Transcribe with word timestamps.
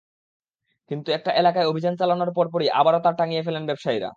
কিন্তু 0.91 1.09
একটা 1.11 1.31
এলাকায় 1.33 1.67
অভিযান 1.67 1.93
চালানোর 1.99 2.31
পরপরই 2.35 2.69
আবারও 2.73 2.99
তার 2.99 3.15
টাঙিয়ে 3.17 3.45
ফেলেন 3.45 3.63
ব্যবসায়ীরা। 3.65 4.09